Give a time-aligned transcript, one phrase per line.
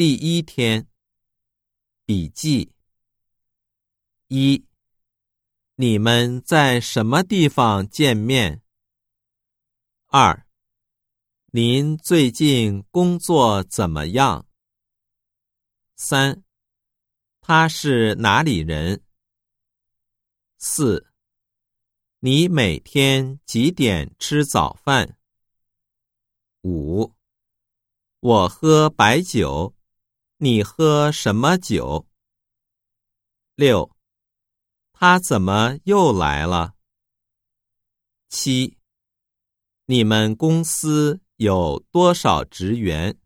[0.00, 0.88] 第一天，
[2.06, 2.72] 笔记
[4.28, 4.64] 一：
[5.74, 8.62] 你们在什么地方见面？
[10.06, 10.46] 二：
[11.48, 14.46] 您最近工作怎么样？
[15.96, 16.44] 三：
[17.42, 19.04] 他是哪里人？
[20.56, 21.12] 四：
[22.20, 25.18] 你每天几点吃早饭？
[26.62, 27.12] 五：
[28.20, 29.76] 我喝白酒。
[30.42, 32.08] 你喝什么酒？
[33.56, 33.94] 六，
[34.90, 36.76] 他怎么又来了？
[38.30, 38.78] 七，
[39.84, 43.18] 你们公司有多少职员？